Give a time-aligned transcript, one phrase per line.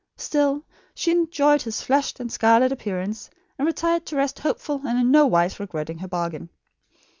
[0.17, 0.63] Still,
[0.95, 5.27] she enjoyed his flushed and scarlet appearance, and retired to rest hopeful and in no
[5.27, 6.49] wise regretting her bargain.